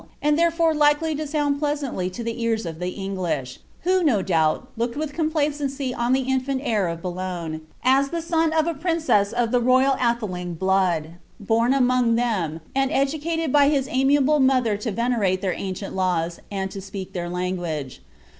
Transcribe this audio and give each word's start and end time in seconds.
and 0.19 0.35
therefore 0.35 0.73
likely 0.73 1.13
to 1.13 1.27
sound 1.27 1.59
pleasantly 1.59 2.09
to 2.09 2.23
the 2.23 2.41
ears 2.41 2.65
of 2.65 2.79
the 2.79 2.87
I^ 2.97 3.15
lish, 3.15 3.59
who, 3.81 4.03
no 4.03 4.23
doubt, 4.23 4.67
looked 4.75 4.97
with 4.97 5.13
complacency 5.13 5.93
on 5.93 6.11
the 6.11 6.21
infant 6.21 6.59
heir 6.63 6.95
«Boulogne, 6.95 7.61
as 7.83 8.09
the 8.09 8.19
son 8.23 8.51
of 8.51 8.65
a 8.65 8.73
princess 8.73 9.31
of 9.31 9.51
the 9.51 9.59
royal 9.61 9.95
Atheling 9.99 10.55
blood, 10.55 11.17
bcni 11.45 11.77
among 11.77 12.15
them, 12.15 12.61
and 12.73 12.91
educated 12.91 13.53
by 13.53 13.69
his 13.69 13.87
amiable 13.91 14.39
mother 14.39 14.75
to 14.75 14.91
veaemle 14.91 15.37
thtir 15.39 15.53
ancient 15.55 15.95
laws, 15.95 16.39
and 16.51 16.71
to 16.71 16.81
speak 16.81 17.13
their 17.13 17.29
language. 17.29 18.01